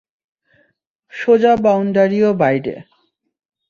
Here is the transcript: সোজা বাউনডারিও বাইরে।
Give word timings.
সোজা 1.13 1.53
বাউনডারিও 1.55 2.29
বাইরে। 2.33 2.73